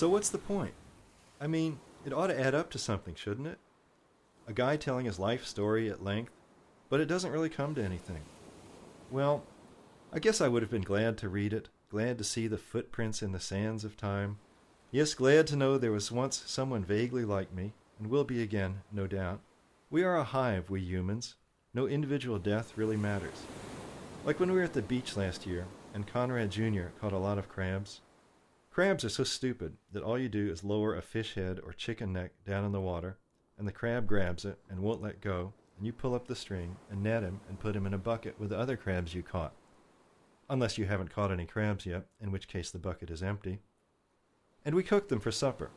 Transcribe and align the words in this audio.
So 0.00 0.08
what's 0.08 0.30
the 0.30 0.38
point? 0.38 0.72
I 1.42 1.46
mean, 1.46 1.78
it 2.06 2.14
ought 2.14 2.28
to 2.28 2.40
add 2.40 2.54
up 2.54 2.70
to 2.70 2.78
something, 2.78 3.14
shouldn't 3.14 3.48
it? 3.48 3.58
A 4.48 4.52
guy 4.54 4.78
telling 4.78 5.04
his 5.04 5.18
life 5.18 5.44
story 5.44 5.90
at 5.90 6.02
length, 6.02 6.32
but 6.88 7.00
it 7.00 7.04
doesn't 7.04 7.32
really 7.32 7.50
come 7.50 7.74
to 7.74 7.84
anything. 7.84 8.22
Well, 9.10 9.44
I 10.10 10.18
guess 10.18 10.40
I 10.40 10.48
would 10.48 10.62
have 10.62 10.70
been 10.70 10.80
glad 10.80 11.18
to 11.18 11.28
read 11.28 11.52
it, 11.52 11.68
glad 11.90 12.16
to 12.16 12.24
see 12.24 12.46
the 12.46 12.56
footprints 12.56 13.20
in 13.20 13.32
the 13.32 13.40
sands 13.40 13.84
of 13.84 13.98
time. 13.98 14.38
Yes, 14.90 15.12
glad 15.12 15.46
to 15.48 15.56
know 15.56 15.76
there 15.76 15.92
was 15.92 16.10
once 16.10 16.44
someone 16.46 16.82
vaguely 16.82 17.26
like 17.26 17.52
me, 17.52 17.74
and 17.98 18.08
will 18.08 18.24
be 18.24 18.42
again, 18.42 18.80
no 18.90 19.06
doubt. 19.06 19.40
We 19.90 20.02
are 20.02 20.16
a 20.16 20.24
hive, 20.24 20.70
we 20.70 20.80
humans. 20.80 21.34
No 21.74 21.86
individual 21.86 22.38
death 22.38 22.72
really 22.74 22.96
matters. 22.96 23.42
Like 24.24 24.40
when 24.40 24.50
we 24.50 24.56
were 24.56 24.64
at 24.64 24.72
the 24.72 24.80
beach 24.80 25.18
last 25.18 25.46
year, 25.46 25.66
and 25.92 26.06
Conrad 26.06 26.50
Jr. 26.50 26.86
caught 27.02 27.12
a 27.12 27.18
lot 27.18 27.36
of 27.36 27.50
crabs. 27.50 28.00
Crabs 28.70 29.04
are 29.04 29.08
so 29.10 29.24
stupid 29.24 29.76
that 29.90 30.04
all 30.04 30.16
you 30.16 30.28
do 30.28 30.48
is 30.48 30.62
lower 30.62 30.94
a 30.94 31.02
fish 31.02 31.34
head 31.34 31.58
or 31.64 31.72
chicken 31.72 32.12
neck 32.12 32.30
down 32.46 32.64
in 32.64 32.70
the 32.70 32.80
water, 32.80 33.18
and 33.58 33.66
the 33.66 33.72
crab 33.72 34.06
grabs 34.06 34.44
it 34.44 34.58
and 34.70 34.78
won't 34.80 35.02
let 35.02 35.20
go, 35.20 35.52
and 35.76 35.84
you 35.84 35.92
pull 35.92 36.14
up 36.14 36.28
the 36.28 36.36
string 36.36 36.76
and 36.88 37.02
net 37.02 37.24
him 37.24 37.40
and 37.48 37.58
put 37.58 37.74
him 37.74 37.84
in 37.84 37.94
a 37.94 37.98
bucket 37.98 38.38
with 38.38 38.50
the 38.50 38.58
other 38.58 38.76
crabs 38.76 39.12
you 39.12 39.24
caught. 39.24 39.54
Unless 40.48 40.78
you 40.78 40.84
haven't 40.84 41.12
caught 41.12 41.32
any 41.32 41.46
crabs 41.46 41.84
yet, 41.84 42.06
in 42.20 42.30
which 42.30 42.46
case 42.46 42.70
the 42.70 42.78
bucket 42.78 43.10
is 43.10 43.24
empty. 43.24 43.58
And 44.64 44.76
we 44.76 44.84
cooked 44.84 45.08
them 45.08 45.20
for 45.20 45.32
supper. 45.32 45.70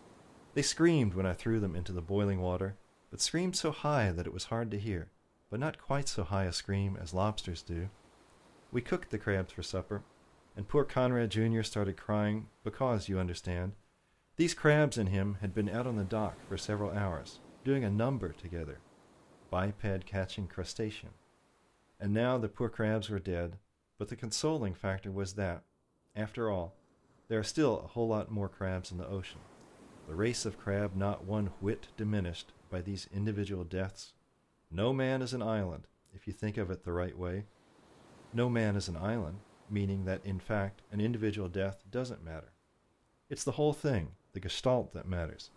They 0.54 0.62
screamed 0.62 1.16
when 1.16 1.26
I 1.26 1.34
threw 1.34 1.60
them 1.60 1.76
into 1.76 1.94
the 1.94 2.02
boiling 2.02 2.42
water, 2.42 2.76
but 3.10 3.22
screamed 3.22 3.56
so 3.56 3.72
high 3.72 4.12
that 4.12 4.28
it 4.28 4.34
was 4.34 4.46
hard 4.46 4.70
to 4.70 4.80
hear, 4.80 5.10
but 5.50 5.60
not 5.60 5.82
quite 5.82 6.08
so 6.08 6.24
high 6.24 6.46
a 6.46 6.54
scream 6.54 6.98
as 7.02 7.14
lobsters 7.14 7.64
do. 7.64 7.90
We 8.72 8.82
cooked 8.82 9.10
the 9.10 9.18
crabs 9.18 9.52
for 9.52 9.64
supper, 9.64 10.04
and 10.56 10.68
poor 10.68 10.84
Conrad 10.84 11.32
Jr. 11.32 11.64
started 11.64 11.98
crying 11.98 12.48
because, 12.64 13.10
you 13.10 13.20
understand, 13.20 13.74
these 14.36 14.54
crabs 14.54 14.98
and 14.98 15.10
him 15.10 15.38
had 15.42 15.54
been 15.54 15.70
out 15.70 15.88
on 15.88 15.96
the 15.96 16.04
dock 16.04 16.36
for 16.48 16.58
several 16.58 16.92
hours, 16.92 17.40
doing 17.64 17.84
a 17.84 17.90
number 17.90 18.30
together 18.30 18.80
biped 19.54 20.08
catching 20.08 20.48
crustacean. 20.48 21.12
And 22.00 22.12
now 22.12 22.40
the 22.40 22.50
poor 22.50 22.70
crabs 22.70 23.12
were 23.12 23.20
dead, 23.20 23.58
but 24.00 24.08
the 24.08 24.16
consoling 24.16 24.74
factor 24.74 25.12
was 25.12 25.34
that, 25.34 25.62
after 26.16 26.50
all, 26.50 26.74
there 27.28 27.38
are 27.38 27.44
still 27.44 27.80
a 27.80 27.88
whole 27.90 28.08
lot 28.08 28.32
more 28.32 28.50
crabs 28.50 28.92
in 28.92 28.98
the 28.98 29.08
ocean. 29.08 29.42
The 30.08 30.16
race 30.16 30.48
of 30.48 30.58
crab 30.58 30.96
not 30.96 31.26
one 31.26 31.52
whit 31.62 31.90
diminished 31.96 32.52
by 32.72 32.82
these 32.82 33.08
individual 33.14 33.64
deaths. 33.64 34.14
No 34.72 34.92
man 34.92 35.22
is 35.22 35.34
an 35.34 35.44
island, 35.44 35.84
if 36.16 36.26
you 36.26 36.34
think 36.34 36.58
of 36.58 36.72
it 36.72 36.84
the 36.84 36.92
right 36.92 37.16
way. 37.16 37.46
No 38.34 38.50
man 38.50 38.76
is 38.76 38.88
an 38.88 38.98
island, 38.98 39.38
meaning 39.74 40.06
that 40.06 40.24
in 40.24 40.40
fact 40.40 40.82
an 40.92 41.02
individual 41.02 41.50
death 41.50 41.84
doesn't 41.90 42.24
matter. 42.24 42.54
It's 43.30 43.44
the 43.44 43.54
whole 43.54 43.74
thing, 43.74 44.10
the 44.34 44.40
gestalt, 44.40 44.94
that 44.94 45.08
matters. 45.08 45.50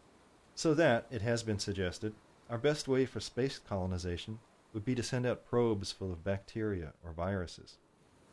So 0.55 0.73
that, 0.75 1.07
it 1.11 1.21
has 1.21 1.43
been 1.43 1.59
suggested, 1.59 2.15
our 2.49 2.59
best 2.59 2.89
way 2.89 3.05
for 3.05 3.21
space 3.21 3.59
colonization 3.59 4.39
would 4.73 4.85
be 4.85 4.95
to 4.95 5.03
send 5.03 5.27
out 5.27 5.45
probes 5.45 5.93
full 5.93 6.13
of 6.13 6.25
bacteria 6.25 6.95
or 7.05 7.13
viruses, 7.13 7.77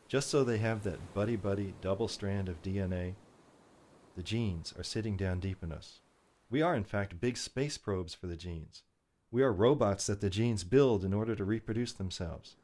just 0.08 0.28
so 0.28 0.42
they 0.42 0.58
have 0.58 0.82
that 0.84 1.14
buddy 1.14 1.36
buddy 1.36 1.74
double 1.80 2.08
strand 2.08 2.48
of 2.48 2.62
DNA. 2.62 3.14
The 4.16 4.22
genes 4.22 4.72
are 4.78 4.84
sitting 4.84 5.16
down 5.16 5.40
deep 5.40 5.62
in 5.62 5.72
us. 5.72 6.00
We 6.48 6.62
are, 6.62 6.74
in 6.74 6.84
fact, 6.84 7.20
big 7.20 7.36
space 7.36 7.76
probes 7.76 8.14
for 8.14 8.26
the 8.26 8.36
genes. 8.36 8.82
We 9.30 9.42
are 9.42 9.52
robots 9.52 10.06
that 10.06 10.20
the 10.20 10.30
genes 10.30 10.64
build 10.64 11.04
in 11.04 11.12
order 11.12 11.34
to 11.34 11.44
reproduce 11.44 11.92
themselves. 11.92 12.56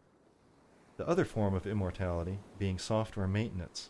The 1.01 1.09
other 1.09 1.25
form 1.25 1.55
of 1.55 1.67
immortality 1.67 2.41
being 2.59 2.79
software 2.79 3.27
maintenance. 3.27 3.89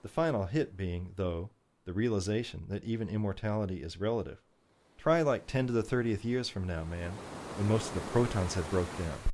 The 0.00 0.08
final 0.08 0.46
hit 0.46 0.78
being, 0.78 1.12
though, 1.16 1.50
the 1.84 1.92
realization 1.92 2.64
that 2.70 2.84
even 2.84 3.10
immortality 3.10 3.82
is 3.82 4.00
relative. 4.00 4.38
Try 4.96 5.20
like 5.20 5.46
10 5.46 5.66
to 5.66 5.74
the 5.74 5.82
30th 5.82 6.24
years 6.24 6.48
from 6.48 6.66
now, 6.66 6.84
man, 6.84 7.10
when 7.58 7.68
most 7.68 7.88
of 7.88 7.96
the 7.96 8.10
protons 8.12 8.54
have 8.54 8.70
broke 8.70 8.96
down. 8.96 9.18